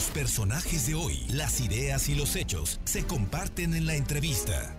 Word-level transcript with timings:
Los 0.00 0.10
personajes 0.12 0.86
de 0.88 0.94
hoy, 0.94 1.26
las 1.30 1.60
ideas 1.60 2.08
y 2.08 2.14
los 2.18 2.34
hechos 2.34 2.80
se 2.84 3.06
comparten 3.06 3.74
en 3.74 3.84
la 3.84 3.96
entrevista. 3.96 4.74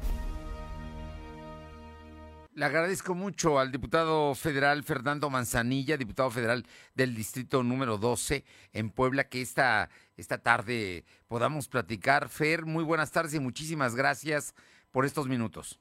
Le 2.56 2.66
agradezco 2.66 3.14
mucho 3.14 3.60
al 3.60 3.72
diputado 3.72 4.34
federal 4.34 4.82
Fernando 4.82 5.30
Manzanilla, 5.30 5.96
diputado 5.96 6.32
federal 6.32 6.64
del 6.96 7.14
distrito 7.14 7.62
número 7.62 8.00
12 8.00 8.44
en 8.74 8.90
Puebla, 8.90 9.30
que 9.30 9.42
esta, 9.42 9.90
esta 10.18 10.42
tarde 10.42 11.04
podamos 11.28 11.68
platicar. 11.68 12.28
Fer, 12.28 12.66
muy 12.66 12.84
buenas 12.84 13.12
tardes 13.12 13.36
y 13.36 13.40
muchísimas 13.40 13.96
gracias 13.96 14.56
por 14.90 15.06
estos 15.06 15.28
minutos. 15.28 15.80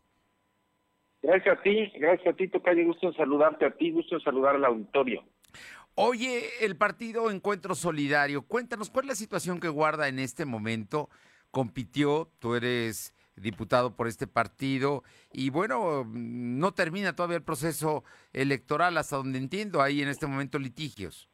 Gracias 1.22 1.58
a 1.58 1.62
ti, 1.62 1.90
gracias 1.96 2.34
a 2.34 2.36
ti, 2.36 2.46
Tocayo. 2.46 2.84
Gusto 2.84 3.06
en 3.06 3.14
saludarte 3.14 3.64
a 3.64 3.70
ti, 3.70 3.90
gusto 3.90 4.16
en 4.16 4.20
saludar 4.20 4.56
al 4.56 4.66
auditorio. 4.66 5.24
Oye, 5.94 6.44
el 6.60 6.76
partido 6.76 7.30
Encuentro 7.30 7.74
Solidario, 7.74 8.42
cuéntanos 8.42 8.90
cuál 8.90 9.06
es 9.06 9.08
la 9.08 9.14
situación 9.16 9.60
que 9.60 9.68
guarda 9.68 10.08
en 10.08 10.18
este 10.18 10.44
momento. 10.44 11.08
Compitió, 11.50 12.30
tú 12.38 12.54
eres 12.54 13.14
diputado 13.36 13.96
por 13.96 14.06
este 14.06 14.26
partido 14.26 15.02
y 15.32 15.50
bueno, 15.50 16.04
no 16.06 16.72
termina 16.72 17.14
todavía 17.14 17.38
el 17.38 17.42
proceso 17.42 18.04
electoral 18.32 18.96
hasta 18.98 19.16
donde 19.16 19.38
entiendo, 19.38 19.82
hay 19.82 20.02
en 20.02 20.08
este 20.08 20.26
momento 20.26 20.58
litigios. 20.58 21.28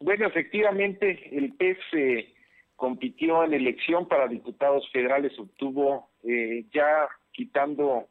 Bueno, 0.00 0.26
efectivamente, 0.26 1.28
el 1.36 1.54
PES 1.54 1.78
eh, 1.92 2.34
compitió 2.74 3.44
en 3.44 3.54
elección 3.54 4.08
para 4.08 4.26
diputados 4.26 4.88
federales, 4.90 5.38
obtuvo 5.38 6.10
eh, 6.24 6.66
ya 6.74 7.08
quitando 7.30 8.08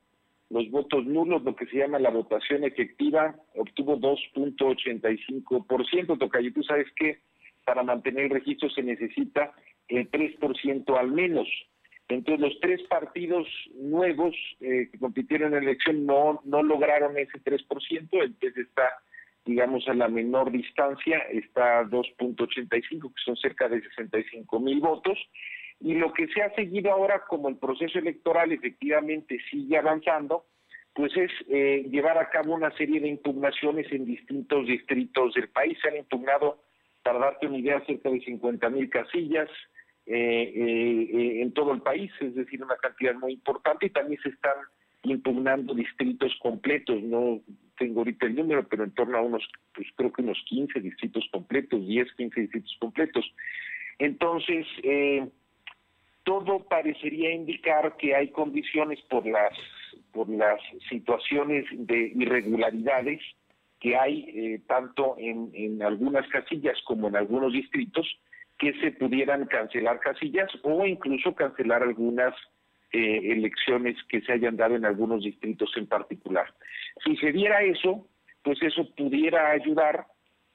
los 0.52 0.70
votos 0.70 1.04
nulos, 1.06 1.44
lo 1.44 1.56
que 1.56 1.66
se 1.68 1.78
llama 1.78 1.98
la 1.98 2.10
votación 2.10 2.66
efectiva, 2.66 3.34
obtuvo 3.56 3.98
2.85%, 3.98 6.20
Tocayo, 6.20 6.54
tú 6.54 6.62
sabes 6.64 6.88
que 6.96 7.20
para 7.64 7.84
mantener 7.84 8.26
el 8.26 8.32
registro 8.32 8.70
se 8.70 8.84
necesita 8.84 9.54
el 9.88 10.12
3% 10.12 10.98
al 10.98 11.12
menos. 11.12 11.48
Entonces 12.10 12.42
los 12.42 12.60
tres 12.60 12.82
partidos 12.90 13.48
nuevos 13.76 14.36
eh, 14.60 14.90
que 14.92 15.00
compitieron 15.00 15.54
en 15.54 15.64
la 15.64 15.72
elección 15.72 16.06
no, 16.06 16.42
no 16.44 16.62
lograron 16.62 17.18
ese 17.18 17.42
3%, 17.42 18.10
entonces 18.12 18.58
está, 18.58 18.90
digamos, 19.46 19.88
a 19.88 19.94
la 19.94 20.10
menor 20.10 20.52
distancia, 20.52 21.20
está 21.32 21.86
2.85, 21.86 23.14
que 23.14 23.22
son 23.24 23.38
cerca 23.38 23.70
de 23.70 23.82
65 23.82 24.60
mil 24.60 24.82
votos, 24.82 25.18
y 25.82 25.96
lo 25.96 26.14
que 26.14 26.28
se 26.28 26.42
ha 26.44 26.54
seguido 26.54 26.92
ahora, 26.92 27.24
como 27.28 27.50
el 27.50 27.58
proceso 27.58 28.00
electoral 28.00 28.52
efectivamente 28.52 29.40
sigue 29.50 29.78
avanzando, 29.78 30.46
pues 30.94 31.16
es 31.16 31.32
eh, 31.50 31.88
llevar 31.90 32.18
a 32.18 32.30
cabo 32.30 32.54
una 32.54 32.72
serie 32.78 33.00
de 33.00 33.08
impugnaciones 33.08 33.92
en 33.92 34.06
distintos 34.06 34.68
distritos 34.68 35.34
del 35.34 35.50
país. 35.50 35.78
Se 35.82 35.88
han 35.88 35.98
impugnado, 35.98 36.62
para 37.02 37.20
darte 37.20 37.48
una 37.48 37.58
idea, 37.58 37.84
cerca 37.86 38.10
de 38.10 38.20
50 38.22 38.70
mil 38.70 38.90
casillas 38.90 39.50
eh, 40.06 40.54
eh, 40.56 41.42
en 41.42 41.54
todo 41.54 41.74
el 41.74 41.82
país, 41.82 42.12
es 42.20 42.36
decir, 42.36 42.64
una 42.64 42.76
cantidad 42.76 43.16
muy 43.16 43.34
importante, 43.34 43.88
y 43.88 43.90
también 43.90 44.22
se 44.22 44.30
están 44.30 44.56
impugnando 45.04 45.74
distritos 45.74 46.36
completos, 46.42 47.02
no 47.02 47.42
tengo 47.78 48.02
ahorita 48.02 48.28
el 48.28 48.36
número, 48.36 48.68
pero 48.68 48.84
en 48.84 48.92
torno 48.92 49.18
a 49.18 49.22
unos, 49.22 49.48
pues 49.74 49.88
creo 49.96 50.12
que 50.12 50.22
unos 50.22 50.44
15 50.48 50.80
distritos 50.80 51.28
completos, 51.32 51.88
10, 51.88 52.14
15 52.14 52.42
distritos 52.42 52.78
completos. 52.80 53.26
Entonces, 53.98 54.68
eh, 54.84 55.28
todo 56.24 56.60
parecería 56.68 57.32
indicar 57.32 57.98
que 57.98 58.16
hay 58.16 58.30
condiciones 58.30 59.00
por 59.10 59.26
las 59.26 59.54
por 60.14 60.30
las 60.30 60.60
situaciones 60.90 61.66
de 61.72 62.12
irregularidades 62.16 63.22
que 63.80 63.96
hay 63.96 64.26
eh, 64.30 64.62
tanto 64.68 65.16
en, 65.18 65.50
en 65.54 65.82
algunas 65.82 66.28
casillas 66.28 66.78
como 66.86 67.08
en 67.08 67.16
algunos 67.16 67.54
distritos 67.54 68.08
que 68.62 68.74
se 68.80 68.92
pudieran 68.92 69.48
cancelar 69.48 70.00
casillas 70.00 70.50
o 70.62 70.86
incluso 70.86 71.34
cancelar 71.34 71.82
algunas 71.82 72.36
eh, 72.94 73.32
elecciones 73.32 73.96
que 74.10 74.22
se 74.22 74.34
hayan 74.34 74.58
dado 74.58 74.76
en 74.76 74.86
algunos 74.86 75.24
distritos 75.24 75.72
en 75.78 75.88
particular. 75.88 76.46
Si 77.04 77.16
se 77.18 77.32
diera 77.32 77.64
eso, 77.64 78.08
pues 78.44 78.62
eso 78.62 78.88
pudiera 78.96 79.50
ayudar, 79.50 80.06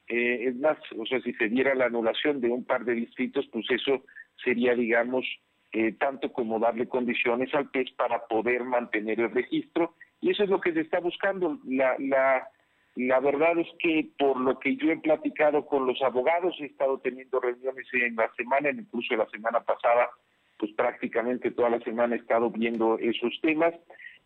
eh, 0.07 0.45
es 0.47 0.55
más, 0.55 0.77
o 0.97 1.05
sea, 1.05 1.19
si 1.21 1.33
se 1.33 1.49
diera 1.49 1.75
la 1.75 1.87
anulación 1.87 2.39
de 2.39 2.49
un 2.49 2.63
par 2.63 2.85
de 2.85 2.93
distritos, 2.93 3.45
pues 3.51 3.65
eso 3.71 4.05
sería, 4.43 4.75
digamos, 4.75 5.25
eh, 5.73 5.93
tanto 5.93 6.31
como 6.31 6.59
darle 6.59 6.87
condiciones 6.87 7.53
al 7.53 7.69
PES 7.69 7.91
para 7.91 8.25
poder 8.27 8.63
mantener 8.63 9.19
el 9.19 9.31
registro. 9.31 9.95
Y 10.21 10.31
eso 10.31 10.43
es 10.43 10.49
lo 10.49 10.61
que 10.61 10.73
se 10.73 10.81
está 10.81 10.99
buscando. 10.99 11.59
La, 11.65 11.95
la, 11.99 12.47
la 12.95 13.19
verdad 13.19 13.59
es 13.59 13.67
que 13.79 14.09
por 14.17 14.39
lo 14.39 14.59
que 14.59 14.75
yo 14.75 14.91
he 14.91 14.97
platicado 14.97 15.65
con 15.65 15.85
los 15.85 16.01
abogados, 16.01 16.55
he 16.59 16.65
estado 16.65 16.99
teniendo 16.99 17.39
reuniones 17.39 17.85
en 17.93 18.15
la 18.15 18.31
semana, 18.35 18.69
incluso 18.71 19.15
la 19.15 19.29
semana 19.29 19.59
pasada, 19.59 20.09
pues 20.57 20.71
prácticamente 20.73 21.51
toda 21.51 21.69
la 21.69 21.79
semana 21.81 22.15
he 22.15 22.19
estado 22.19 22.49
viendo 22.49 22.97
esos 22.97 23.39
temas. 23.41 23.73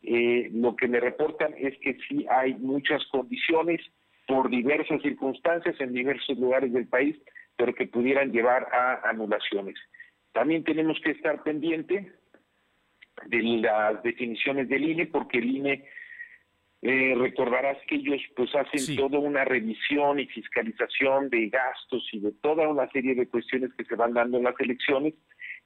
Eh, 0.04 0.50
lo 0.54 0.76
que 0.76 0.88
me 0.88 1.00
reportan 1.00 1.54
es 1.58 1.78
que 1.80 1.98
sí 2.08 2.26
hay 2.30 2.54
muchas 2.56 3.06
condiciones 3.08 3.82
por 4.28 4.50
diversas 4.50 5.02
circunstancias 5.02 5.76
en 5.80 5.92
diversos 5.92 6.38
lugares 6.38 6.72
del 6.72 6.88
país, 6.88 7.18
pero 7.58 7.74
que 7.74 7.88
pudieran 7.88 8.32
llevar 8.32 8.68
a 8.72 9.10
anulaciones. 9.10 9.76
También 10.32 10.64
tenemos 10.64 11.00
que 11.02 11.12
estar 11.12 11.44
pendiente 11.44 12.12
de 13.26 13.42
las 13.44 14.02
definiciones 14.04 14.70
del 14.70 14.90
INE, 14.90 15.06
porque 15.08 15.40
el 15.40 15.56
INE 15.56 15.86
eh, 16.82 17.14
recordarás 17.16 17.78
que 17.88 17.96
ellos 17.96 18.20
pues 18.36 18.50
hacen 18.56 18.96
toda 18.96 19.20
una 19.20 19.46
revisión 19.46 20.20
y 20.20 20.26
fiscalización 20.26 21.30
de 21.30 21.50
gastos 21.50 22.08
y 22.12 22.20
de 22.20 22.32
toda 22.32 22.68
una 22.68 22.90
serie 22.90 23.14
de 23.14 23.28
cuestiones 23.28 23.72
que 23.76 23.86
se 23.86 23.96
van 23.96 24.14
dando 24.14 24.38
en 24.38 24.46
las 24.46 24.60
elecciones 24.60 25.14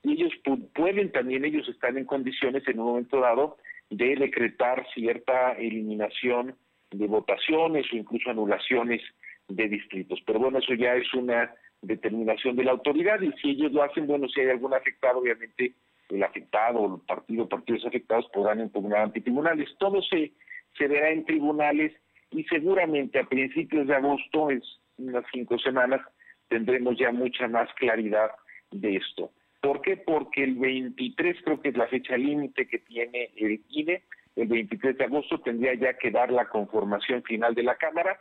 y 0.04 0.12
ellos 0.12 0.34
pueden 0.74 1.12
también 1.14 1.46
ellos 1.46 1.70
están 1.70 1.98
en 1.98 2.06
condiciones 2.06 2.68
en 2.68 2.80
un 2.80 2.86
momento 2.88 3.22
dado 3.22 3.58
de 3.90 4.16
decretar 4.16 4.86
cierta 4.94 5.54
eliminación 5.54 6.56
de 6.92 7.08
votaciones 7.08 7.86
o 7.94 7.96
incluso 7.96 8.30
anulaciones 8.30 9.02
de 9.48 9.68
distritos. 9.70 10.20
Pero 10.26 10.40
bueno, 10.40 10.60
eso 10.60 10.74
ya 10.74 10.96
es 10.96 11.14
una 11.14 11.54
determinación 11.82 12.56
de 12.56 12.64
la 12.64 12.72
autoridad 12.72 13.22
y 13.22 13.32
si 13.42 13.52
ellos 13.52 13.72
lo 13.72 13.84
hacen, 13.84 14.08
bueno, 14.08 14.28
si 14.28 14.42
hay 14.42 14.50
algún 14.50 14.74
afectado, 14.74 15.20
obviamente 15.20 15.74
el 16.10 16.24
afectado 16.24 16.80
o 16.80 16.96
el 16.96 17.02
partido 17.02 17.50
partidos 17.50 17.86
afectados 17.86 18.26
podrán 18.34 18.60
impugnar 18.60 19.02
ante 19.02 19.22
tribunales. 19.22 19.70
Todo 19.80 20.02
se, 20.02 20.34
se 20.78 20.88
verá 20.88 21.10
en 21.10 21.26
tribunales 21.26 21.94
y 22.32 22.44
seguramente 22.46 23.20
a 23.20 23.26
principios 23.26 23.88
de 23.88 23.96
agosto, 23.96 24.50
es 24.50 24.64
unas 24.98 25.26
cinco 25.32 25.58
semanas, 25.60 26.02
tendremos 26.48 26.98
ya 26.98 27.12
mucha 27.12 27.48
más 27.48 27.70
claridad 27.76 28.32
de 28.72 28.98
esto. 28.98 29.32
¿Por 29.62 29.82
qué? 29.82 29.98
Porque 29.98 30.44
el 30.44 30.56
23 30.56 31.38
creo 31.44 31.62
que 31.62 31.70
es 31.70 31.78
la 31.78 31.88
fecha 31.88 32.18
límite 32.18 32.68
que 32.68 32.80
tiene 32.80 33.32
el 33.36 33.62
INE, 33.70 34.04
el 34.36 34.48
23 34.48 34.98
de 34.98 35.06
agosto 35.06 35.40
tendría 35.40 35.74
ya 35.76 35.98
que 35.98 36.12
dar 36.12 36.32
la 36.32 36.50
conformación 36.50 37.24
final 37.24 37.56
de 37.56 37.64
la 37.64 37.76
Cámara 37.76 38.20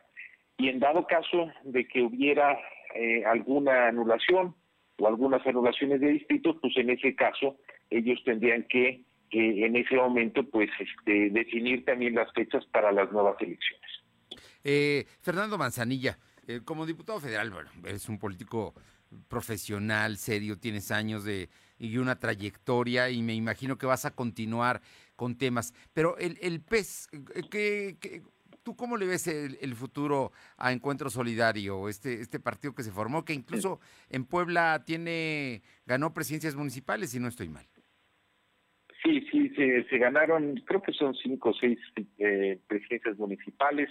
y 0.56 0.68
en 0.68 0.78
dado 0.78 1.06
caso 1.06 1.50
de 1.64 1.86
que 1.86 2.02
hubiera 2.02 2.56
eh, 2.94 3.24
alguna 3.24 3.88
anulación 3.88 4.54
o 4.98 5.06
algunas 5.06 5.46
anulaciones 5.46 6.00
de 6.00 6.08
distritos, 6.08 6.56
pues 6.60 6.76
en 6.76 6.90
ese 6.90 7.14
caso 7.14 7.56
ellos 7.90 8.22
tendrían 8.24 8.64
que 8.68 9.04
en 9.30 9.74
ese 9.74 9.96
momento 9.96 10.48
pues 10.48 10.70
este, 10.78 11.30
definir 11.30 11.84
también 11.84 12.14
las 12.14 12.32
fechas 12.32 12.64
para 12.66 12.92
las 12.92 13.10
nuevas 13.10 13.34
elecciones. 13.40 13.90
Eh, 14.62 15.06
Fernando 15.20 15.58
Manzanilla, 15.58 16.18
eh, 16.46 16.60
como 16.64 16.86
diputado 16.86 17.20
federal, 17.20 17.50
bueno, 17.50 17.70
eres 17.84 18.08
un 18.08 18.18
político 18.18 18.74
profesional, 19.28 20.16
serio, 20.16 20.58
tienes 20.58 20.90
años 20.90 21.24
de 21.24 21.48
y 21.78 21.98
una 21.98 22.18
trayectoria 22.18 23.10
y 23.10 23.22
me 23.22 23.34
imagino 23.34 23.76
que 23.76 23.86
vas 23.86 24.04
a 24.04 24.14
continuar 24.14 24.80
con 25.16 25.36
temas. 25.36 25.74
Pero 25.92 26.16
el, 26.18 26.38
el 26.40 26.60
PES, 26.60 27.08
¿qué, 27.50 27.96
qué 28.00 28.22
¿Tú 28.64 28.74
cómo 28.74 28.96
le 28.96 29.06
ves 29.06 29.26
el, 29.26 29.74
futuro 29.74 30.32
a 30.56 30.72
Encuentro 30.72 31.10
Solidario, 31.10 31.86
este, 31.90 32.22
este 32.22 32.40
partido 32.40 32.74
que 32.74 32.82
se 32.82 32.90
formó, 32.90 33.22
que 33.22 33.34
incluso 33.34 33.78
en 34.08 34.24
Puebla 34.24 34.84
tiene, 34.86 35.60
ganó 35.84 36.14
presidencias 36.14 36.56
municipales, 36.56 37.10
si 37.10 37.20
no 37.20 37.28
estoy 37.28 37.50
mal? 37.50 37.66
Sí, 39.02 39.20
sí, 39.30 39.50
se, 39.50 39.98
ganaron, 39.98 40.62
creo 40.64 40.80
que 40.80 40.94
son 40.94 41.14
cinco 41.14 41.50
o 41.50 41.54
seis 41.54 41.78
eh, 42.18 42.58
presidencias 42.66 43.18
municipales, 43.18 43.90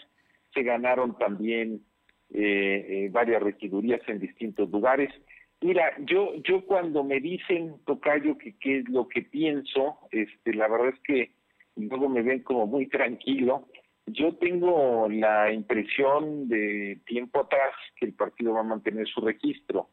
se 0.56 0.64
ganaron 0.64 1.20
también 1.20 1.86
eh, 2.32 2.86
eh, 2.90 3.10
varias 3.12 3.44
regidurías 3.44 4.02
en 4.08 4.20
distintos 4.20 4.72
lugares. 4.72 5.14
Mira, 5.62 5.94
yo 6.00 6.34
yo 6.44 6.66
cuando 6.66 7.04
me 7.04 7.20
dicen, 7.20 7.76
Tocayo, 7.86 8.40
que 8.40 8.56
qué 8.58 8.80
es 8.80 8.90
lo 8.90 9.08
que 9.08 9.22
pienso, 9.22 10.00
este, 10.10 10.56
la 10.56 10.68
verdad 10.68 10.90
es 10.90 11.00
que 11.02 11.32
luego 11.76 12.10
me 12.10 12.24
ven 12.24 12.40
como 12.40 12.66
muy 12.66 12.88
tranquilo, 12.88 13.68
yo 14.06 14.36
tengo 14.36 15.08
la 15.10 15.52
impresión 15.52 16.48
de 16.48 17.00
tiempo 17.06 17.42
atrás 17.42 17.74
que 17.96 18.06
el 18.06 18.14
partido 18.14 18.54
va 18.54 18.62
a 18.62 18.64
mantener 18.64 19.08
su 19.08 19.22
registro, 19.22 19.90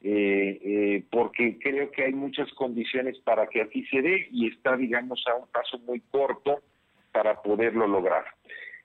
eh, 0.00 0.60
eh, 0.62 1.04
porque 1.10 1.58
creo 1.58 1.90
que 1.90 2.04
hay 2.04 2.12
muchas 2.12 2.52
condiciones 2.52 3.18
para 3.20 3.48
que 3.48 3.62
así 3.62 3.84
se 3.86 4.00
dé 4.00 4.28
y 4.30 4.48
está, 4.48 4.76
digamos, 4.76 5.24
a 5.26 5.34
un 5.34 5.48
paso 5.48 5.78
muy 5.80 6.00
corto 6.00 6.60
para 7.12 7.42
poderlo 7.42 7.86
lograr. 7.86 8.24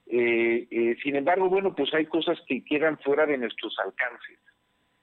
Eh, 0.07 0.97
sin 1.01 1.15
embargo, 1.15 1.49
bueno, 1.49 1.73
pues 1.75 1.93
hay 1.93 2.05
cosas 2.05 2.39
que 2.47 2.63
quedan 2.63 2.97
fuera 2.99 3.25
de 3.25 3.37
nuestros 3.37 3.75
alcances. 3.79 4.39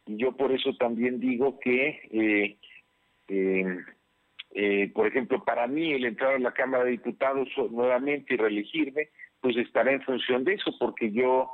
y 0.06 0.16
yo 0.16 0.32
por 0.32 0.52
eso 0.52 0.74
también 0.74 1.20
digo 1.20 1.58
que, 1.60 2.00
eh, 2.10 2.56
eh, 3.28 3.78
eh, 4.52 4.90
por 4.92 5.06
ejemplo, 5.06 5.44
para 5.44 5.66
mí 5.66 5.92
el 5.92 6.04
entrar 6.04 6.34
a 6.34 6.38
la 6.38 6.52
Cámara 6.52 6.84
de 6.84 6.92
Diputados 6.92 7.48
nuevamente 7.70 8.34
y 8.34 8.36
reelegirme, 8.36 9.08
pues 9.40 9.56
estará 9.56 9.92
en 9.92 10.02
función 10.02 10.44
de 10.44 10.54
eso, 10.54 10.74
porque 10.78 11.10
yo 11.12 11.50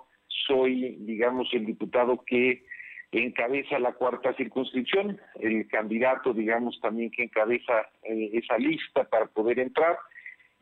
soy, 0.46 0.96
digamos, 1.00 1.48
el 1.52 1.66
diputado 1.66 2.22
que 2.26 2.64
encabeza 3.12 3.78
la 3.78 3.92
cuarta 3.92 4.34
circunscripción, 4.34 5.20
el 5.40 5.66
candidato, 5.68 6.32
digamos, 6.32 6.78
también 6.80 7.10
que 7.10 7.24
encabeza 7.24 7.88
esa 8.02 8.58
lista 8.58 9.04
para 9.04 9.26
poder 9.26 9.58
entrar, 9.58 9.96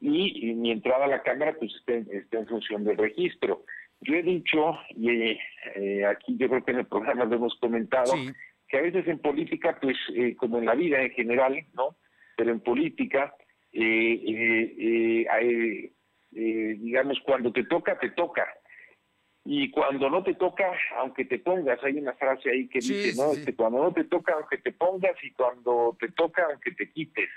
y, 0.00 0.54
mi 0.54 0.70
entrada 0.70 1.06
a 1.06 1.08
la 1.08 1.22
Cámara 1.22 1.56
pues 1.58 1.72
está, 1.74 1.94
en 1.94 2.46
función 2.46 2.84
del 2.84 2.98
registro. 2.98 3.64
Yo 4.00 4.14
he 4.14 4.22
dicho, 4.22 4.78
y 4.90 5.38
eh, 5.76 6.04
aquí 6.06 6.36
yo 6.36 6.48
creo 6.48 6.64
que 6.64 6.72
en 6.72 6.78
el 6.80 6.86
programa 6.86 7.24
lo 7.24 7.36
hemos 7.36 7.54
comentado, 7.58 8.12
que 8.68 8.78
a 8.78 8.82
veces 8.82 9.06
en 9.08 9.18
política, 9.18 9.78
pues 9.80 9.96
eh, 10.14 10.36
como 10.36 10.58
en 10.58 10.66
la 10.66 10.74
vida 10.74 11.00
en 11.00 11.10
general, 11.12 11.58
¿no? 11.74 11.96
Pero 12.36 12.50
en 12.50 12.60
política, 12.60 13.34
eh, 13.72 15.26
digamos, 16.34 17.18
cuando 17.24 17.52
te 17.52 17.64
toca, 17.64 17.98
te 17.98 18.10
toca. 18.10 18.46
Y 19.46 19.70
cuando 19.70 20.08
no 20.08 20.22
te 20.22 20.34
toca, 20.34 20.72
aunque 20.96 21.26
te 21.26 21.38
pongas, 21.38 21.82
hay 21.84 21.98
una 21.98 22.14
frase 22.14 22.50
ahí 22.50 22.66
que 22.68 22.78
dice, 22.78 23.12
¿no? 23.16 23.32
Este, 23.32 23.54
cuando 23.54 23.82
no 23.82 23.92
te 23.92 24.04
toca, 24.04 24.32
aunque 24.34 24.58
te 24.58 24.72
pongas, 24.72 25.16
y 25.22 25.30
cuando 25.32 25.96
te 26.00 26.10
toca, 26.12 26.46
aunque 26.50 26.72
te 26.72 26.90
quites. 26.90 27.28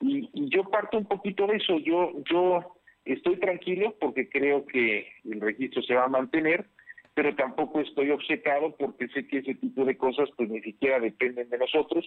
Y, 0.00 0.30
y 0.32 0.48
yo 0.48 0.64
parto 0.64 0.96
un 0.96 1.06
poquito 1.06 1.46
de 1.46 1.56
eso. 1.56 1.78
Yo, 1.78 2.12
yo 2.30 2.74
Estoy 3.04 3.36
tranquilo 3.36 3.94
porque 4.00 4.28
creo 4.30 4.64
que 4.64 5.06
el 5.24 5.40
registro 5.40 5.82
se 5.82 5.94
va 5.94 6.04
a 6.04 6.08
mantener, 6.08 6.64
pero 7.12 7.34
tampoco 7.36 7.80
estoy 7.80 8.10
obcecado 8.10 8.74
porque 8.76 9.08
sé 9.08 9.26
que 9.26 9.38
ese 9.38 9.54
tipo 9.54 9.84
de 9.84 9.96
cosas 9.96 10.30
pues 10.36 10.48
ni 10.48 10.62
siquiera 10.62 11.00
dependen 11.00 11.50
de 11.50 11.58
nosotros, 11.58 12.04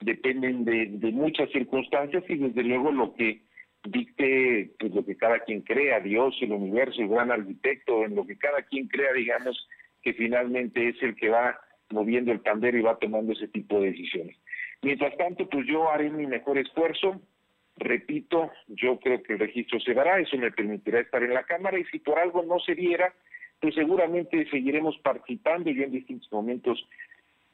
dependen 0.00 0.64
de, 0.66 1.12
muchas 1.12 1.50
circunstancias 1.50 2.24
y 2.28 2.36
desde 2.36 2.62
luego 2.62 2.92
lo 2.92 3.14
que 3.14 3.40
dicte 3.84 4.72
pues 4.78 4.94
lo 4.94 5.04
que 5.04 5.16
cada 5.16 5.40
quien 5.40 5.62
crea, 5.62 6.00
Dios, 6.00 6.36
el 6.40 6.52
universo, 6.52 7.00
el 7.00 7.08
gran 7.08 7.30
arquitecto, 7.30 8.04
en 8.04 8.14
lo 8.14 8.26
que 8.26 8.38
cada 8.38 8.62
quien 8.62 8.88
crea, 8.88 9.12
digamos, 9.12 9.68
que 10.02 10.14
finalmente 10.14 10.88
es 10.88 11.02
el 11.02 11.14
que 11.16 11.28
va 11.28 11.58
moviendo 11.90 12.32
el 12.32 12.40
pandero 12.40 12.78
y 12.78 12.82
va 12.82 12.98
tomando 12.98 13.32
ese 13.32 13.48
tipo 13.48 13.80
de 13.80 13.90
decisiones. 13.90 14.36
Mientras 14.82 15.16
tanto, 15.16 15.48
pues 15.48 15.66
yo 15.66 15.90
haré 15.90 16.10
mi 16.10 16.26
mejor 16.26 16.58
esfuerzo, 16.58 17.20
Repito, 17.76 18.52
yo 18.68 19.00
creo 19.00 19.22
que 19.22 19.32
el 19.32 19.40
registro 19.40 19.80
se 19.80 19.94
dará, 19.94 20.20
eso 20.20 20.36
me 20.36 20.52
permitirá 20.52 21.00
estar 21.00 21.22
en 21.22 21.34
la 21.34 21.42
Cámara 21.42 21.78
y 21.78 21.84
si 21.86 21.98
por 21.98 22.18
algo 22.18 22.42
no 22.44 22.60
se 22.60 22.74
diera, 22.74 23.12
pues 23.60 23.74
seguramente 23.74 24.48
seguiremos 24.50 24.96
participando. 24.98 25.70
Yo 25.70 25.82
en 25.82 25.90
distintos 25.90 26.30
momentos 26.32 26.86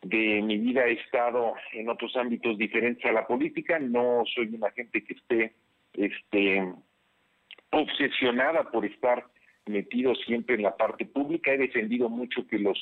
de 0.02 0.42
mi 0.42 0.58
vida 0.58 0.86
he 0.86 0.92
estado 0.92 1.54
en 1.72 1.88
otros 1.88 2.16
ámbitos 2.16 2.58
diferentes 2.58 3.04
a 3.06 3.12
la 3.12 3.26
política, 3.26 3.78
no 3.78 4.24
soy 4.34 4.54
una 4.54 4.70
gente 4.72 5.02
que 5.04 5.14
esté 5.14 5.54
este, 5.94 6.72
obsesionada 7.70 8.70
por 8.70 8.84
estar 8.84 9.26
metido 9.66 10.14
siempre 10.14 10.56
en 10.56 10.62
la 10.62 10.76
parte 10.76 11.06
pública, 11.06 11.52
he 11.52 11.58
defendido 11.58 12.08
mucho 12.08 12.46
que 12.46 12.58
los 12.58 12.78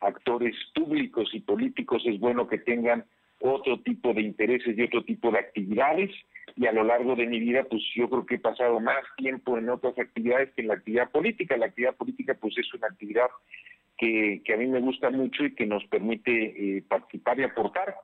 actores 0.00 0.54
públicos 0.74 1.28
y 1.32 1.40
políticos 1.40 2.02
es 2.06 2.18
bueno 2.20 2.48
que 2.48 2.58
tengan 2.58 3.04
otro 3.40 3.80
tipo 3.80 4.12
de 4.14 4.22
intereses 4.22 4.76
y 4.76 4.82
otro 4.82 5.04
tipo 5.04 5.30
de 5.30 5.38
actividades 5.38 6.10
y 6.56 6.66
a 6.66 6.72
lo 6.72 6.84
largo 6.84 7.14
de 7.14 7.26
mi 7.26 7.38
vida 7.38 7.64
pues 7.64 7.82
yo 7.94 8.08
creo 8.08 8.26
que 8.26 8.34
he 8.36 8.40
pasado 8.40 8.80
más 8.80 9.04
tiempo 9.16 9.58
en 9.58 9.68
otras 9.68 9.96
actividades 9.98 10.52
que 10.54 10.62
en 10.62 10.68
la 10.68 10.74
actividad 10.74 11.10
política. 11.10 11.56
La 11.56 11.66
actividad 11.66 11.96
política 11.96 12.34
pues 12.34 12.56
es 12.58 12.72
una 12.74 12.88
actividad 12.88 13.26
que, 13.96 14.42
que 14.44 14.54
a 14.54 14.56
mí 14.56 14.66
me 14.66 14.80
gusta 14.80 15.10
mucho 15.10 15.44
y 15.44 15.54
que 15.54 15.66
nos 15.66 15.84
permite 15.86 16.78
eh, 16.78 16.82
participar 16.88 17.38
y 17.38 17.44
aportar, 17.44 17.94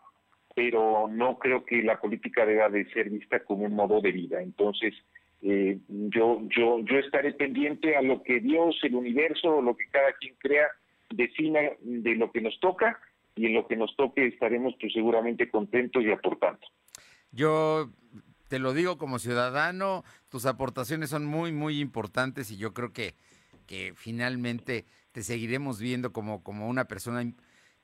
pero 0.54 1.08
no 1.08 1.38
creo 1.38 1.64
que 1.64 1.82
la 1.82 2.00
política 2.00 2.46
deba 2.46 2.68
de 2.68 2.90
ser 2.92 3.10
vista 3.10 3.40
como 3.40 3.64
un 3.64 3.74
modo 3.74 4.00
de 4.00 4.12
vida. 4.12 4.40
Entonces 4.40 4.94
eh, 5.42 5.78
yo, 5.88 6.40
yo, 6.56 6.78
yo 6.80 6.98
estaré 6.98 7.34
pendiente 7.34 7.96
a 7.96 8.02
lo 8.02 8.22
que 8.22 8.40
Dios, 8.40 8.76
el 8.82 8.94
universo 8.94 9.60
lo 9.60 9.76
que 9.76 9.88
cada 9.90 10.12
quien 10.14 10.34
crea 10.38 10.68
defina 11.10 11.60
de 11.80 12.14
lo 12.14 12.32
que 12.32 12.40
nos 12.40 12.58
toca 12.60 12.98
y 13.36 13.46
en 13.46 13.54
lo 13.54 13.66
que 13.66 13.76
nos 13.76 13.94
toque 13.96 14.26
estaremos 14.26 14.74
pues, 14.80 14.92
seguramente 14.92 15.50
contentos 15.50 16.02
y 16.02 16.10
aportando. 16.10 16.66
Yo 17.32 17.90
te 18.48 18.58
lo 18.58 18.72
digo 18.72 18.96
como 18.96 19.18
ciudadano, 19.18 20.04
tus 20.28 20.46
aportaciones 20.46 21.10
son 21.10 21.26
muy, 21.26 21.52
muy 21.52 21.80
importantes 21.80 22.50
y 22.50 22.56
yo 22.56 22.72
creo 22.72 22.92
que, 22.92 23.14
que 23.66 23.92
finalmente 23.96 24.84
te 25.12 25.22
seguiremos 25.22 25.80
viendo 25.80 26.12
como, 26.12 26.42
como 26.42 26.68
una 26.68 26.86
persona 26.86 27.24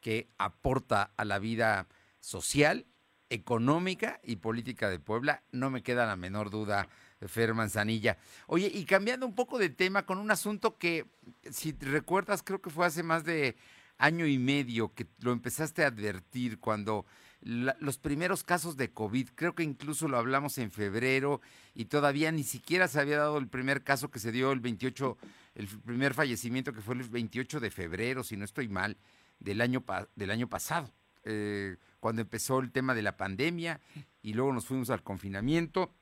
que 0.01 0.29
aporta 0.39 1.11
a 1.17 1.25
la 1.25 1.39
vida 1.39 1.89
social, 2.21 2.87
económica 3.29 4.21
y 4.23 4.37
política 4.37 4.89
de 4.89 4.99
Puebla. 4.99 5.43
No 5.53 5.71
me 5.71 5.83
queda 5.83 6.07
la 6.07 6.17
menor 6.17 6.51
duda, 6.51 6.89
Fer 7.27 7.55
Manzanilla. 7.55 8.19
Oye, 8.47 8.71
y 8.73 8.85
cambiando 8.85 9.27
un 9.27 9.35
poco 9.35 9.59
de 9.59 9.71
tema 9.71 10.07
con 10.07 10.19
un 10.19 10.31
asunto 10.31 10.79
que, 10.79 11.07
si 11.51 11.73
te 11.73 11.87
recuerdas, 11.87 12.43
creo 12.43 12.61
que 12.61 12.71
fue 12.71 12.87
hace 12.87 13.03
más 13.03 13.25
de 13.25 13.57
año 13.99 14.27
y 14.27 14.39
medio 14.39 14.95
que 14.95 15.07
lo 15.21 15.33
empezaste 15.33 15.85
a 15.85 15.89
advertir 15.89 16.59
cuando 16.59 17.05
los 17.43 17.97
primeros 17.97 18.45
casos 18.45 18.77
de 18.77 18.93
COVID, 18.93 19.31
creo 19.35 19.55
que 19.55 19.63
incluso 19.63 20.09
lo 20.09 20.19
hablamos 20.19 20.59
en 20.59 20.71
febrero 20.71 21.41
y 21.75 21.87
todavía 21.87 22.31
ni 22.33 22.45
siquiera 22.45 22.87
se 22.87 23.01
había 23.01 23.17
dado 23.17 23.39
el 23.39 23.49
primer 23.49 23.83
caso 23.83 24.11
que 24.11 24.19
se 24.19 24.31
dio 24.31 24.53
el 24.53 24.61
28, 24.61 25.17
el 25.55 25.67
primer 25.67 26.13
fallecimiento 26.13 26.75
que 26.75 26.83
fue 26.83 26.97
el 26.97 27.03
28 27.05 27.61
de 27.61 27.71
febrero, 27.71 28.25
si 28.25 28.37
no 28.37 28.45
estoy 28.45 28.69
mal, 28.69 28.99
del 29.39 29.63
año, 29.63 29.83
del 30.17 30.31
año 30.31 30.49
pasado, 30.49 30.93
eh, 31.25 31.77
cuando 32.01 32.23
empezó 32.23 32.59
el 32.59 32.73
tema 32.73 32.95
de 32.95 33.03
la 33.03 33.17
pandemia 33.17 33.81
y 34.23 34.33
luego 34.33 34.53
nos 34.53 34.67
fuimos 34.67 34.91
al 34.91 35.03
confinamiento 35.03 35.95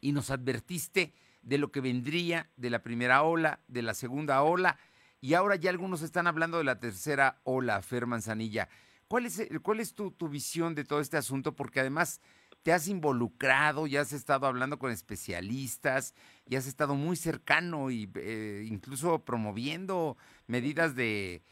y 0.00 0.12
nos 0.12 0.30
advertiste 0.30 1.14
de 1.42 1.58
lo 1.58 1.70
que 1.70 1.80
vendría 1.80 2.50
de 2.56 2.70
la 2.70 2.82
primera 2.82 3.22
ola, 3.22 3.60
de 3.68 3.82
la 3.82 3.94
segunda 3.94 4.42
ola 4.42 4.78
y 5.20 5.34
ahora 5.34 5.56
ya 5.56 5.70
algunos 5.70 6.02
están 6.02 6.26
hablando 6.26 6.58
de 6.58 6.64
la 6.64 6.80
tercera 6.80 7.40
ola, 7.44 7.82
Fer 7.82 8.06
Manzanilla. 8.06 8.68
¿Cuál 9.06 9.26
es, 9.26 9.42
cuál 9.62 9.80
es 9.80 9.94
tu, 9.94 10.14
visión 10.28 10.74
de 10.74 10.84
todo 10.84 11.00
este 11.00 11.16
asunto? 11.16 11.54
Porque 11.54 11.80
además 11.80 12.20
te 12.62 12.72
has 12.72 12.88
involucrado, 12.88 13.86
ya 13.86 14.02
has 14.02 14.12
estado 14.12 14.46
hablando 14.46 14.78
con 14.78 14.92
especialistas, 14.92 16.14
ya 16.46 16.58
has 16.58 16.66
estado 16.66 16.94
muy 16.94 17.16
cercano 17.16 17.90
y 17.90 18.10
eh, 18.14 18.64
incluso 18.68 19.24
promoviendo 19.24 20.16
medidas 20.46 20.94
de, 20.94 21.42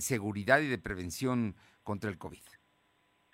seguridad 0.00 0.60
y 0.60 0.68
de 0.68 0.78
prevención 0.78 1.56
contra 1.82 2.10
el 2.10 2.18
COVID. 2.18 2.42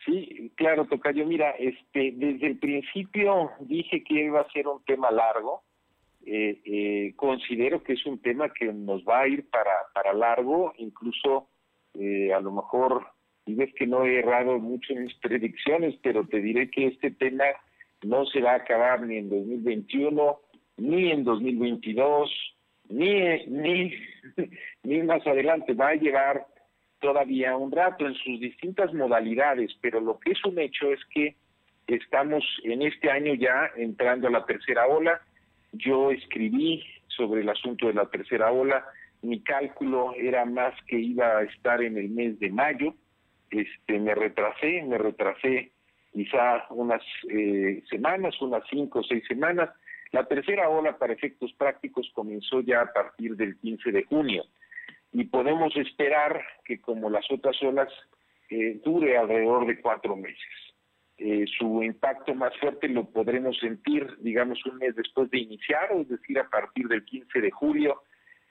Sí, 0.05 0.53
claro, 0.57 0.87
Tocayo. 0.87 1.27
Mira, 1.27 1.51
este, 1.53 2.13
desde 2.15 2.47
el 2.49 2.59
principio 2.59 3.51
dije 3.61 4.03
que 4.05 4.25
iba 4.25 4.41
a 4.41 4.51
ser 4.53 4.69
un 4.69 4.85
tema 4.85 5.11
largo. 5.11 5.63
Eh, 6.27 6.61
eh, 6.65 7.13
considero 7.17 7.83
que 7.83 7.95
es 7.95 8.07
un 8.07 8.21
tema 8.21 8.49
que 8.53 8.73
nos 8.73 9.05
va 9.05 9.21
a 9.21 9.29
ir 9.29 9.49
para, 9.51 9.73
para 9.95 10.13
largo, 10.13 10.73
incluso 10.79 11.49
a 11.97 12.41
lo 12.41 12.51
mejor 12.51 13.07
y 13.47 13.55
ves 13.55 13.73
que 13.75 13.87
no 13.87 14.05
he 14.05 14.19
errado 14.19 14.59
mucho 14.59 14.93
en 14.93 15.03
mis 15.03 15.15
predicciones, 15.17 15.95
pero 16.03 16.27
te 16.27 16.41
diré 16.41 16.71
que 16.71 16.87
este 16.87 17.11
tema 17.11 17.45
no 18.03 18.25
se 18.27 18.41
va 18.41 18.53
a 18.53 18.57
acabar 18.57 19.03
ni 19.03 19.17
en 19.17 19.29
2021, 19.29 20.39
ni 20.79 21.11
en 21.11 21.25
2022, 21.25 22.31
ni, 22.89 23.47
ni, 23.47 23.95
ni 24.83 25.03
más 25.03 25.27
adelante. 25.27 25.75
Va 25.75 25.89
a 25.89 25.95
llevar 25.95 26.47
todavía 27.05 27.55
un 27.55 27.71
rato 27.71 28.07
en 28.07 28.15
sus 28.15 28.41
distintas 28.41 28.95
modalidades, 28.95 29.77
pero 29.83 30.01
lo 30.01 30.19
que 30.19 30.33
es 30.33 30.45
un 30.47 30.59
hecho 30.59 30.91
es 30.91 31.01
que 31.13 31.37
estamos 31.87 32.43
en 32.63 32.81
este 32.81 33.11
año 33.11 33.35
ya 33.35 33.71
entrando 33.77 34.29
a 34.29 34.31
la 34.31 34.47
tercera 34.47 34.87
ola. 34.87 35.21
Yo 35.73 36.11
escribí 36.11 36.83
sobre 37.09 37.43
el 37.43 37.49
asunto 37.51 37.89
de 37.89 37.93
la 37.93 38.07
tercera 38.07 38.51
ola. 38.51 38.87
Mi 39.21 39.43
cálculo 39.43 40.15
era 40.17 40.47
más 40.47 40.73
que 40.87 40.99
iba 40.99 41.39
a 41.39 41.43
estar 41.43 41.83
en 41.83 41.99
el 41.99 42.09
mes 42.09 42.41
de 42.41 42.51
mayo 42.51 42.95
este, 43.51 43.99
me 44.01 44.15
retrasé, 44.15 44.83
me 44.83 44.97
retrasé 44.97 45.73
quizá 46.13 46.65
unas 46.71 47.03
eh, 47.29 47.83
semanas, 47.91 48.41
unas 48.41 48.63
cinco 48.71 49.01
o 49.01 49.05
seis 49.05 49.23
semanas. 49.29 49.69
La 50.13 50.27
tercera 50.27 50.71
ola, 50.71 50.97
para 50.97 51.13
efectos 51.13 51.53
prácticos, 51.53 52.11
comenzó 52.15 52.63
ya 52.63 52.81
a 52.81 52.93
partir 52.93 53.37
del 53.37 53.59
15 53.59 53.93
de 53.93 54.05
junio 54.05 54.45
y 55.15 55.25
podemos 55.25 55.75
esperar 55.77 56.45
que, 56.65 56.81
como 56.81 57.09
las 57.09 57.25
otras 57.31 57.57
olas, 57.63 57.89
eh, 58.51 58.81
dure 58.85 59.17
alrededor 59.17 59.67
de 59.67 59.81
cuatro 59.81 60.17
meses. 60.17 60.75
Eh, 61.17 61.45
su 61.57 61.83
impacto 61.83 62.35
más 62.35 62.53
fuerte 62.59 62.89
lo 62.89 63.09
podremos 63.09 63.57
sentir, 63.59 64.07
digamos, 64.19 64.59
un 64.67 64.79
mes 64.79 64.97
después 64.97 65.31
de 65.31 65.39
iniciar, 65.39 65.93
es 65.93 66.09
decir, 66.09 66.39
a 66.39 66.51
partir 66.51 66.89
del 66.89 67.05
15 67.05 67.41
de 67.41 67.51
julio. 67.53 68.03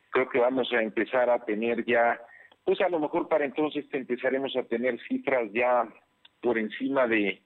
Creo 0.10 0.30
que 0.30 0.40
vamos 0.40 0.72
a 0.72 0.82
empezar 0.82 1.30
a 1.30 1.44
tener 1.44 1.86
ya 1.86 2.20
pues 2.64 2.80
a 2.82 2.90
lo 2.90 3.00
mejor 3.00 3.28
para 3.28 3.46
entonces 3.46 3.86
empezaremos 3.92 4.56
a 4.56 4.64
tener 4.64 4.98
cifras 5.08 5.52
ya 5.52 5.86
por 6.42 6.58
encima 6.58 7.08
de, 7.08 7.42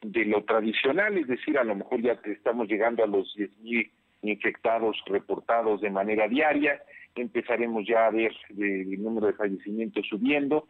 de 0.00 0.24
lo 0.24 0.44
tradicional, 0.44 1.18
es 1.18 1.26
decir, 1.26 1.58
a 1.58 1.64
lo 1.64 1.74
mejor 1.74 2.00
ya 2.00 2.18
estamos 2.24 2.68
llegando 2.68 3.04
a 3.04 3.06
los 3.06 3.36
10.000 3.36 3.90
infectados 4.22 4.96
reportados 5.06 5.80
de 5.80 5.90
manera 5.90 6.28
diaria, 6.28 6.80
empezaremos 7.14 7.86
ya 7.86 8.06
a 8.06 8.10
ver 8.10 8.32
el 8.56 9.02
número 9.02 9.26
de 9.26 9.34
fallecimientos 9.34 10.06
subiendo. 10.08 10.68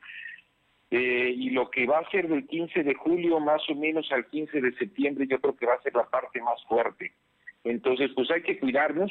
Eh, 0.94 1.32
y 1.34 1.48
lo 1.48 1.70
que 1.70 1.86
va 1.86 2.00
a 2.00 2.10
ser 2.10 2.28
del 2.28 2.46
15 2.46 2.82
de 2.82 2.94
julio 2.94 3.40
más 3.40 3.62
o 3.70 3.74
menos 3.74 4.12
al 4.12 4.26
15 4.26 4.60
de 4.60 4.74
septiembre 4.74 5.26
yo 5.26 5.40
creo 5.40 5.56
que 5.56 5.64
va 5.64 5.72
a 5.72 5.80
ser 5.80 5.94
la 5.94 6.04
parte 6.04 6.42
más 6.42 6.62
fuerte. 6.66 7.12
Entonces, 7.64 8.10
pues 8.14 8.30
hay 8.30 8.42
que 8.42 8.58
cuidarnos, 8.58 9.10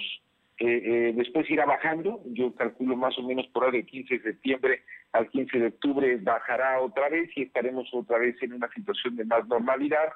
eh, 0.60 0.82
eh, 0.86 1.14
después 1.16 1.50
irá 1.50 1.66
bajando, 1.66 2.22
yo 2.28 2.54
calculo 2.54 2.96
más 2.96 3.18
o 3.18 3.24
menos 3.24 3.48
por 3.48 3.66
ahí 3.66 3.72
del 3.72 3.88
15 3.88 4.20
de 4.20 4.24
septiembre 4.24 4.84
al 5.12 5.28
15 5.32 5.58
de 5.58 5.68
octubre 5.68 6.18
bajará 6.18 6.80
otra 6.82 7.10
vez 7.10 7.32
y 7.36 7.44
estaremos 7.44 7.90
otra 7.94 8.20
vez 8.20 8.36
en 8.44 8.54
una 8.54 8.72
situación 8.74 9.16
de 9.16 9.26
más 9.26 9.48
normalidad, 9.48 10.12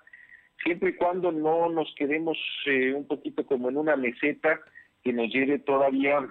siempre 0.64 0.92
y 0.92 0.96
cuando 0.98 1.32
no 1.32 1.70
nos 1.70 1.92
quedemos 1.96 2.38
un 2.96 3.08
poquito 3.08 3.44
como 3.46 3.70
en 3.70 3.78
una 3.78 3.96
meseta 3.96 4.62
que 5.04 5.14
nos 5.14 5.34
lleve 5.34 5.58
todavía 5.58 6.28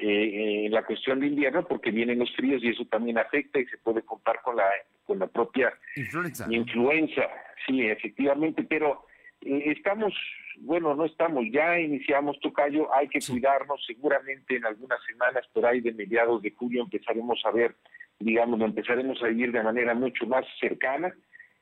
eh, 0.00 0.66
en 0.66 0.72
la 0.72 0.84
cuestión 0.84 1.20
de 1.20 1.26
invierno 1.26 1.66
porque 1.66 1.90
vienen 1.90 2.18
los 2.18 2.34
fríos 2.34 2.62
y 2.62 2.68
eso 2.68 2.84
también 2.86 3.18
afecta 3.18 3.60
y 3.60 3.66
se 3.66 3.78
puede 3.78 4.02
contar 4.02 4.40
con 4.42 4.56
la 4.56 4.68
con 5.04 5.18
la 5.18 5.26
propia 5.26 5.72
influenza. 5.96 6.46
Influenza, 6.48 7.22
sí, 7.66 7.86
efectivamente, 7.86 8.62
pero 8.62 9.06
eh, 9.40 9.64
estamos, 9.66 10.14
bueno, 10.60 10.94
no 10.94 11.04
estamos, 11.04 11.44
ya 11.50 11.78
iniciamos 11.78 12.38
Tocayo, 12.40 12.94
hay 12.94 13.08
que 13.08 13.18
cuidarnos, 13.18 13.84
seguramente 13.86 14.56
en 14.56 14.66
algunas 14.66 15.02
semanas 15.04 15.44
por 15.52 15.66
ahí 15.66 15.80
de 15.80 15.92
mediados 15.92 16.42
de 16.42 16.52
julio 16.52 16.82
empezaremos 16.82 17.40
a 17.44 17.50
ver, 17.50 17.74
digamos, 18.18 18.58
lo 18.58 18.66
empezaremos 18.66 19.22
a 19.22 19.28
vivir 19.28 19.50
de 19.50 19.62
manera 19.62 19.94
mucho 19.94 20.26
más 20.26 20.44
cercana. 20.60 21.12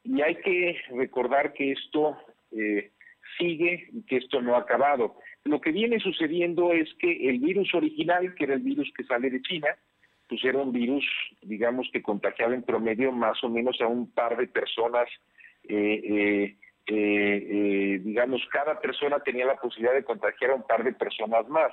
Y 0.05 0.21
hay 0.21 0.37
que 0.37 0.81
recordar 0.91 1.53
que 1.53 1.73
esto 1.73 2.19
eh, 2.53 2.91
sigue 3.37 3.89
y 3.93 4.03
que 4.05 4.17
esto 4.17 4.41
no 4.41 4.55
ha 4.55 4.61
acabado. 4.61 5.17
Lo 5.45 5.61
que 5.61 5.73
viene 5.73 5.99
sucediendo 6.01 6.73
es 6.73 6.89
que 6.99 7.29
el 7.29 7.39
virus 7.39 7.75
original, 7.75 8.35
que 8.35 8.45
era 8.45 8.55
el 8.55 8.61
virus 8.61 8.91
que 8.97 9.05
sale 9.05 9.31
de 9.31 9.43
China, 9.43 9.69
pues 10.29 10.45
era 10.45 10.59
un 10.59 10.73
virus, 10.73 11.05
digamos, 11.43 11.89
que 11.93 12.03
contagiaba 12.03 12.55
en 12.55 12.63
promedio 12.63 13.13
más 13.13 13.43
o 13.43 13.49
menos 13.49 13.81
a 13.81 13.87
un 13.87 14.13
par 14.13 14.37
de 14.37 14.47
personas. 14.47 15.09
Eh, 15.69 16.01
eh, 16.05 16.57
eh, 16.87 18.01
digamos, 18.03 18.43
cada 18.51 18.79
persona 18.81 19.21
tenía 19.21 19.47
la 19.47 19.57
posibilidad 19.57 19.95
de 19.95 20.05
contagiar 20.05 20.53
a 20.53 20.55
un 20.57 20.67
par 20.67 20.85
de 20.85 20.93
personas 20.93 21.49
más. 21.49 21.73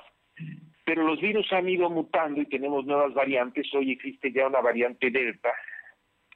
Pero 0.84 1.04
los 1.04 1.20
virus 1.20 1.52
han 1.52 1.68
ido 1.68 1.90
mutando 1.90 2.40
y 2.40 2.46
tenemos 2.46 2.86
nuevas 2.86 3.12
variantes. 3.12 3.66
Hoy 3.74 3.92
existe 3.92 4.32
ya 4.32 4.46
una 4.46 4.60
variante 4.60 5.10
Delta. 5.10 5.52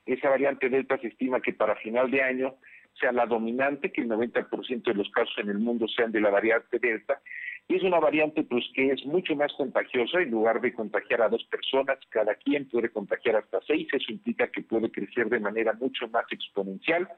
Esa 0.05 0.29
variante 0.29 0.69
Delta 0.69 0.99
se 0.99 1.09
estima 1.09 1.41
que 1.41 1.53
para 1.53 1.77
final 1.77 2.11
de 2.11 2.23
año 2.23 2.57
sea 2.99 3.13
la 3.13 3.27
dominante, 3.27 3.93
que 3.93 4.03
el 4.03 4.09
90% 4.09 4.83
de 4.83 4.95
los 4.95 5.11
casos 5.11 5.35
en 5.39 5.51
el 5.51 5.59
mundo 5.59 5.87
sean 5.89 6.13
de 6.13 6.21
la 6.21 6.31
variante 6.31 6.79
Delta, 6.79 7.21
y 7.69 7.77
es 7.77 7.83
una 7.83 8.01
variante 8.01 8.43
pues 8.43 8.65
que 8.75 8.91
es 8.91 9.05
mucho 9.07 9.37
más 9.37 9.53
contagiosa, 9.53 10.21
en 10.21 10.31
lugar 10.31 10.61
de 10.61 10.73
contagiar 10.73 11.23
a 11.23 11.29
dos 11.29 11.45
personas, 11.45 11.99
cada 12.09 12.35
quien 12.35 12.69
puede 12.69 12.91
contagiar 12.91 13.37
hasta 13.37 13.61
seis, 13.67 13.89
eso 13.93 14.13
implica 14.13 14.49
que 14.49 14.63
puede 14.63 14.91
crecer 14.91 15.29
de 15.29 15.41
manera 15.41 15.73
mucho 15.75 16.09
más 16.09 16.25
exponencial, 16.31 17.09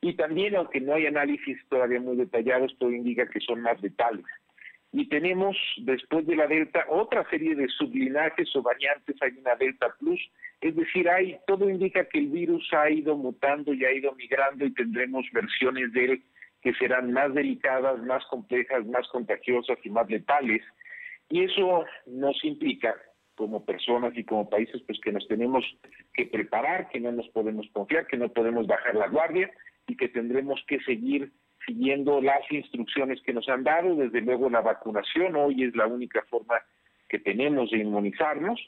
y 0.00 0.14
también, 0.14 0.56
aunque 0.56 0.80
no 0.80 0.94
hay 0.94 1.06
análisis 1.06 1.58
todavía 1.68 2.00
muy 2.00 2.16
detallados, 2.16 2.76
todo 2.78 2.90
indica 2.90 3.28
que 3.28 3.40
son 3.40 3.62
más 3.62 3.80
letales 3.80 4.24
y 4.96 5.10
tenemos 5.10 5.58
después 5.76 6.26
de 6.26 6.36
la 6.36 6.46
delta 6.46 6.86
otra 6.88 7.28
serie 7.28 7.54
de 7.54 7.68
sublinajes 7.68 8.48
o 8.56 8.62
variantes, 8.62 9.14
hay 9.20 9.32
una 9.38 9.54
delta 9.54 9.94
plus, 9.98 10.18
es 10.62 10.74
decir, 10.74 11.06
hay 11.10 11.36
todo 11.46 11.68
indica 11.68 12.08
que 12.08 12.18
el 12.18 12.28
virus 12.28 12.66
ha 12.72 12.88
ido 12.88 13.14
mutando 13.14 13.74
y 13.74 13.84
ha 13.84 13.92
ido 13.92 14.14
migrando 14.14 14.64
y 14.64 14.72
tendremos 14.72 15.26
versiones 15.34 15.92
de 15.92 16.04
él 16.06 16.22
que 16.62 16.72
serán 16.76 17.12
más 17.12 17.34
delicadas, 17.34 18.02
más 18.04 18.24
complejas, 18.30 18.86
más 18.86 19.06
contagiosas 19.08 19.76
y 19.84 19.90
más 19.90 20.08
letales. 20.08 20.62
Y 21.28 21.44
eso 21.44 21.84
nos 22.06 22.42
implica 22.42 22.96
como 23.34 23.66
personas 23.66 24.16
y 24.16 24.24
como 24.24 24.48
países 24.48 24.80
pues 24.86 24.98
que 25.00 25.12
nos 25.12 25.28
tenemos 25.28 25.62
que 26.14 26.24
preparar, 26.24 26.88
que 26.88 27.00
no 27.00 27.12
nos 27.12 27.28
podemos 27.28 27.68
confiar, 27.74 28.06
que 28.06 28.16
no 28.16 28.30
podemos 28.30 28.66
bajar 28.66 28.94
la 28.94 29.08
guardia 29.08 29.50
y 29.86 29.94
que 29.94 30.08
tendremos 30.08 30.64
que 30.66 30.80
seguir 30.80 31.32
siguiendo 31.66 32.20
las 32.20 32.40
instrucciones 32.50 33.20
que 33.22 33.32
nos 33.32 33.48
han 33.48 33.64
dado, 33.64 33.96
desde 33.96 34.20
luego 34.20 34.48
la 34.48 34.60
vacunación 34.60 35.36
hoy 35.36 35.64
es 35.64 35.74
la 35.76 35.86
única 35.86 36.22
forma 36.30 36.56
que 37.08 37.18
tenemos 37.18 37.70
de 37.70 37.78
inmunizarnos, 37.78 38.60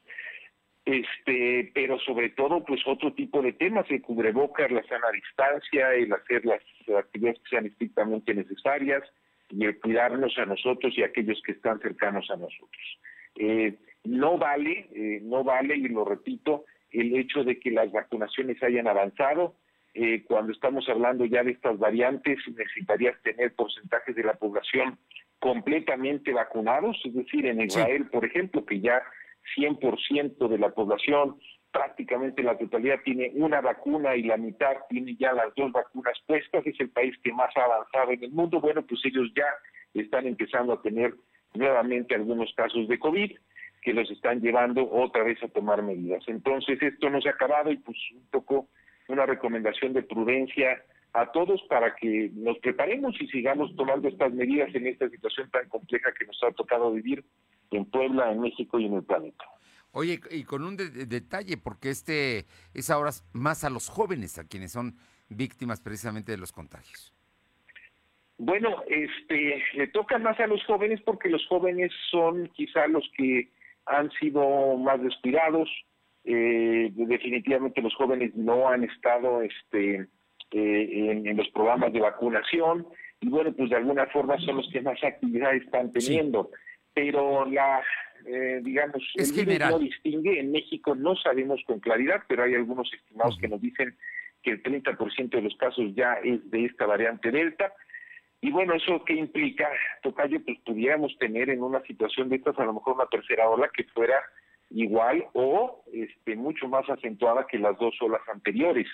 este, 0.84 1.70
pero 1.74 1.98
sobre 2.00 2.30
todo 2.30 2.64
pues 2.64 2.80
otro 2.86 3.12
tipo 3.12 3.42
de 3.42 3.52
temas, 3.52 3.86
el 3.90 4.02
cubrebocas, 4.02 4.70
la 4.70 4.82
sana 4.84 5.10
distancia, 5.12 5.94
el 5.94 6.12
hacer 6.12 6.44
las 6.44 6.62
actividades 6.96 7.40
que 7.40 7.50
sean 7.50 7.66
estrictamente 7.66 8.34
necesarias 8.34 9.02
y 9.50 9.64
el 9.64 9.78
cuidarnos 9.80 10.36
a 10.38 10.46
nosotros 10.46 10.96
y 10.96 11.02
a 11.02 11.06
aquellos 11.06 11.40
que 11.44 11.52
están 11.52 11.78
cercanos 11.80 12.30
a 12.30 12.36
nosotros. 12.36 12.98
Eh, 13.36 13.76
no 14.04 14.38
vale, 14.38 14.88
eh, 14.94 15.20
no 15.22 15.44
vale, 15.44 15.76
y 15.76 15.88
lo 15.88 16.04
repito, 16.04 16.64
el 16.90 17.14
hecho 17.16 17.44
de 17.44 17.58
que 17.58 17.70
las 17.70 17.92
vacunaciones 17.92 18.62
hayan 18.62 18.88
avanzado, 18.88 19.54
eh, 20.00 20.22
cuando 20.28 20.52
estamos 20.52 20.88
hablando 20.88 21.24
ya 21.24 21.42
de 21.42 21.50
estas 21.50 21.76
variantes, 21.76 22.38
necesitarías 22.46 23.20
tener 23.22 23.52
porcentajes 23.56 24.14
de 24.14 24.22
la 24.22 24.34
población 24.34 24.96
completamente 25.40 26.32
vacunados, 26.32 26.96
es 27.04 27.14
decir, 27.14 27.46
en 27.46 27.60
Israel, 27.60 28.06
por 28.06 28.24
ejemplo, 28.24 28.64
que 28.64 28.78
ya 28.78 29.02
100% 29.56 30.46
de 30.46 30.58
la 30.58 30.70
población, 30.70 31.40
prácticamente 31.72 32.44
la 32.44 32.56
totalidad 32.56 33.00
tiene 33.04 33.32
una 33.34 33.60
vacuna 33.60 34.14
y 34.14 34.22
la 34.22 34.36
mitad 34.36 34.76
tiene 34.88 35.16
ya 35.16 35.32
las 35.32 35.52
dos 35.56 35.72
vacunas 35.72 36.16
puestas, 36.28 36.64
es 36.64 36.78
el 36.78 36.90
país 36.90 37.16
que 37.24 37.32
más 37.32 37.50
ha 37.56 37.64
avanzado 37.64 38.12
en 38.12 38.22
el 38.22 38.30
mundo, 38.30 38.60
bueno, 38.60 38.86
pues 38.86 39.00
ellos 39.04 39.32
ya 39.34 39.48
están 40.00 40.28
empezando 40.28 40.74
a 40.74 40.82
tener 40.82 41.12
nuevamente 41.54 42.14
algunos 42.14 42.52
casos 42.54 42.86
de 42.86 43.00
COVID 43.00 43.32
que 43.82 43.92
los 43.92 44.08
están 44.12 44.40
llevando 44.40 44.88
otra 44.88 45.24
vez 45.24 45.42
a 45.42 45.48
tomar 45.48 45.82
medidas. 45.82 46.22
Entonces, 46.28 46.80
esto 46.80 47.10
no 47.10 47.20
se 47.20 47.30
ha 47.30 47.32
acabado 47.32 47.72
y 47.72 47.78
pues 47.78 47.98
un 48.14 48.28
poco 48.30 48.68
una 49.08 49.26
recomendación 49.26 49.92
de 49.92 50.02
prudencia 50.02 50.82
a 51.12 51.32
todos 51.32 51.62
para 51.68 51.94
que 51.96 52.30
nos 52.34 52.58
preparemos 52.58 53.20
y 53.20 53.26
sigamos 53.28 53.74
tomando 53.76 54.08
estas 54.08 54.32
medidas 54.32 54.74
en 54.74 54.86
esta 54.86 55.08
situación 55.08 55.50
tan 55.50 55.68
compleja 55.68 56.12
que 56.18 56.26
nos 56.26 56.38
ha 56.42 56.52
tocado 56.52 56.92
vivir 56.92 57.24
en 57.70 57.84
Puebla, 57.86 58.30
en 58.30 58.40
México 58.40 58.78
y 58.78 58.86
en 58.86 58.94
el 58.94 59.02
planeta. 59.02 59.44
Oye, 59.92 60.20
y 60.30 60.44
con 60.44 60.64
un 60.64 60.76
detalle, 60.76 61.56
porque 61.56 61.90
este 61.90 62.44
es 62.74 62.90
ahora 62.90 63.10
más 63.32 63.64
a 63.64 63.70
los 63.70 63.88
jóvenes, 63.88 64.38
a 64.38 64.46
quienes 64.46 64.72
son 64.72 64.96
víctimas 65.30 65.80
precisamente 65.80 66.32
de 66.32 66.38
los 66.38 66.52
contagios. 66.52 67.14
Bueno, 68.36 68.82
este, 68.86 69.62
le 69.74 69.88
toca 69.88 70.18
más 70.18 70.38
a 70.38 70.46
los 70.46 70.64
jóvenes 70.64 71.00
porque 71.02 71.28
los 71.28 71.44
jóvenes 71.48 71.90
son 72.10 72.48
quizá 72.54 72.86
los 72.86 73.10
que 73.16 73.50
han 73.86 74.10
sido 74.12 74.76
más 74.76 75.02
descuidados, 75.02 75.68
eh, 76.30 76.90
definitivamente 76.92 77.80
los 77.80 77.94
jóvenes 77.94 78.34
no 78.36 78.68
han 78.68 78.84
estado 78.84 79.40
este, 79.40 80.06
eh, 80.50 81.22
en, 81.24 81.34
los 81.34 81.48
programas 81.48 81.90
de 81.90 82.00
vacunación 82.00 82.86
y 83.18 83.30
bueno, 83.30 83.50
pues 83.54 83.70
de 83.70 83.76
alguna 83.76 84.04
forma 84.08 84.38
son 84.40 84.56
los 84.56 84.70
que 84.70 84.82
más 84.82 85.02
actividad 85.02 85.54
están 85.54 85.90
teniendo. 85.90 86.50
Pero 86.92 87.46
la, 87.46 87.80
eh, 88.26 88.60
digamos, 88.62 89.02
es 89.14 89.34
el 89.38 89.58
no 89.58 89.78
distingue. 89.78 90.38
En 90.38 90.52
México 90.52 90.94
no 90.94 91.16
sabemos 91.16 91.62
con 91.66 91.80
claridad, 91.80 92.20
pero 92.28 92.42
hay 92.42 92.54
algunos 92.54 92.92
estimados 92.92 93.38
que 93.40 93.48
nos 93.48 93.62
dicen 93.62 93.96
que 94.42 94.50
el 94.50 94.62
30% 94.62 95.30
de 95.30 95.42
los 95.42 95.56
casos 95.56 95.94
ya 95.94 96.14
es 96.22 96.50
de 96.50 96.66
esta 96.66 96.84
variante 96.84 97.30
Delta. 97.30 97.72
Y 98.42 98.50
bueno, 98.50 98.74
¿eso 98.74 99.02
qué 99.06 99.14
implica, 99.14 99.66
Tocayo? 100.02 100.44
Pues 100.44 100.58
pudiéramos 100.58 101.16
tener 101.18 101.48
en 101.48 101.62
una 101.62 101.80
situación 101.84 102.28
de 102.28 102.36
estas 102.36 102.58
a 102.58 102.64
lo 102.64 102.74
mejor 102.74 102.96
una 102.96 103.06
tercera 103.06 103.48
ola 103.48 103.70
que 103.74 103.84
fuera 103.84 104.16
igual 104.70 105.24
o 105.32 105.82
este, 105.92 106.36
mucho 106.36 106.68
más 106.68 106.88
acentuada 106.88 107.46
que 107.46 107.58
las 107.58 107.78
dos 107.78 107.94
olas 108.00 108.22
anteriores, 108.32 108.86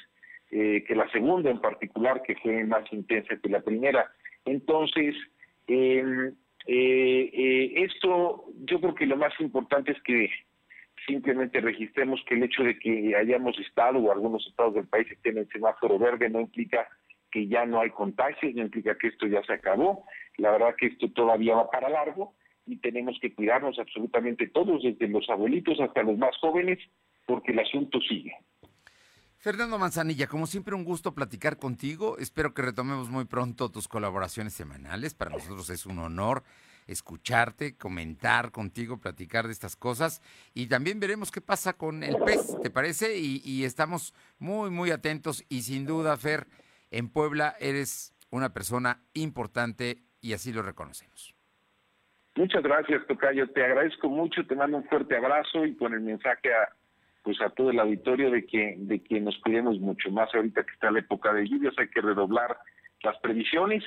eh, 0.51 0.85
que 0.87 0.95
la 0.95 1.11
segunda 1.11 1.51
en 1.51 1.61
particular, 1.61 2.23
que 2.23 2.37
fue 2.37 2.65
más 2.65 2.85
intensa 2.93 3.37
que 3.43 3.49
la 3.49 3.61
primera. 3.61 4.11
Entonces, 4.45 5.15
em, 5.67 6.29
eh, 6.67 7.31
eh, 7.33 7.73
esto 7.85 8.45
yo 8.65 8.81
creo 8.81 8.95
que 8.95 9.07
lo 9.07 9.17
más 9.17 9.33
importante 9.41 9.93
es 9.93 10.03
que 10.03 10.31
simplemente 11.07 11.61
registremos 11.61 12.23
que 12.27 12.35
el 12.35 12.45
hecho 12.45 12.63
de 12.63 12.79
que 12.79 13.15
hayamos 13.17 13.59
estado 13.59 13.99
o 13.99 14.13
algunos 14.13 14.47
estados 14.47 14.75
del 14.75 14.87
país 14.87 15.11
estén 15.11 15.39
en 15.39 15.49
semáforo 15.49 15.99
verde 15.99 16.31
no 16.31 16.41
implica 16.41 16.89
que 17.31 17.47
ya 17.49 17.67
no 17.67 17.81
hay 17.81 17.91
contagios, 17.91 18.55
no 18.55 18.63
implica 18.63 18.97
que 18.97 19.09
esto 19.09 19.27
ya 19.27 19.43
se 19.43 19.55
acabó. 19.55 20.05
La 20.39 20.53
verdad 20.53 20.77
que 20.79 20.87
esto 20.87 21.11
todavía 21.11 21.57
va 21.57 21.71
para 21.71 21.89
largo 21.89 22.35
y 22.67 22.77
tenemos 22.77 23.19
que 23.21 23.35
cuidarnos 23.35 23.79
absolutamente 23.79 24.49
todos, 24.49 24.83
desde 24.83 25.09
los 25.09 25.29
abuelitos 25.29 25.79
hasta 25.81 26.03
los 26.03 26.17
más 26.19 26.37
jóvenes, 26.39 26.79
porque 27.27 27.53
el 27.53 27.59
asunto 27.59 28.01
sigue. 28.01 28.35
Fernando 29.39 29.79
Manzanilla, 29.79 30.27
como 30.27 30.47
siempre 30.47 30.75
un 30.75 30.85
gusto 30.85 31.15
platicar 31.15 31.59
contigo. 31.59 32.17
Espero 32.19 32.55
que 32.55 32.63
retomemos 32.63 33.11
muy 33.11 33.27
pronto 33.27 33.71
tus 33.71 33.89
colaboraciones 33.89 34.55
semanales. 34.55 35.13
Para 35.13 35.33
nosotros 35.33 35.69
es 35.69 35.85
un 35.85 35.99
honor 35.99 36.45
escucharte, 36.87 37.77
comentar 37.77 38.53
contigo, 38.53 38.99
platicar 38.99 39.47
de 39.47 39.53
estas 39.53 39.77
cosas. 39.77 40.23
Y 40.55 40.67
también 40.69 40.99
veremos 40.99 41.31
qué 41.31 41.43
pasa 41.43 41.75
con 41.75 42.03
el 42.03 42.17
pez, 42.25 42.57
¿te 42.63 42.71
parece? 42.71 43.19
Y, 43.19 43.43
y 43.45 43.65
estamos 43.65 44.15
muy, 44.39 44.71
muy 44.71 44.91
atentos. 44.91 45.45
Y 45.51 45.61
sin 45.61 45.85
duda, 45.85 46.17
Fer, 46.17 46.47
en 46.91 47.11
Puebla 47.11 47.55
eres 47.61 48.15
una 48.31 48.55
persona 48.55 49.03
importante 49.13 50.03
y 50.23 50.33
así 50.33 50.53
lo 50.53 50.63
reconocemos. 50.63 51.35
Muchas 52.37 52.63
gracias, 52.63 53.07
Tocayo. 53.07 53.49
Te 53.49 53.65
agradezco 53.65 54.09
mucho, 54.09 54.45
te 54.47 54.57
mando 54.57 54.79
un 54.79 54.85
fuerte 54.85 55.17
abrazo 55.17 55.65
y 55.65 55.77
con 55.77 55.95
el 55.95 56.01
mensaje 56.01 56.53
a, 56.53 56.69
pues 57.23 57.41
a 57.41 57.51
todo 57.51 57.71
el 57.71 57.79
auditorio 57.79 58.31
de 58.31 58.45
que 58.45 58.75
de 58.79 59.03
que 59.03 59.21
nos 59.21 59.37
cuidemos 59.39 59.79
mucho 59.79 60.11
más 60.11 60.35
ahorita 60.35 60.65
que 60.65 60.73
está 60.73 60.91
la 60.91 60.99
época 60.99 61.33
de 61.33 61.47
lluvias 61.47 61.75
hay 61.79 61.89
que 61.89 62.01
redoblar 62.01 62.59
las 63.03 63.17
previsiones 63.19 63.85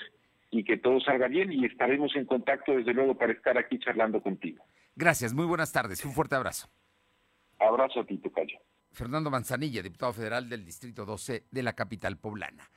y 0.49 0.63
que 0.63 0.77
todo 0.77 0.99
salga 1.01 1.27
bien 1.27 1.51
y 1.51 1.65
estaremos 1.65 2.15
en 2.15 2.25
contacto 2.25 2.71
desde 2.71 2.93
luego 2.93 3.17
para 3.17 3.33
estar 3.33 3.57
aquí 3.57 3.79
charlando 3.79 4.21
contigo. 4.21 4.63
Gracias, 4.95 5.33
muy 5.33 5.45
buenas 5.45 5.71
tardes, 5.73 6.03
un 6.05 6.13
fuerte 6.13 6.35
abrazo. 6.35 6.69
Abrazo 7.59 7.99
a 8.01 8.05
ti, 8.05 8.17
Tocayo. 8.17 8.57
Fernando 8.91 9.29
Manzanilla, 9.29 9.81
diputado 9.81 10.13
federal 10.13 10.49
del 10.49 10.65
Distrito 10.65 11.05
12 11.05 11.45
de 11.51 11.63
la 11.63 11.73
capital 11.73 12.17
poblana. 12.17 12.69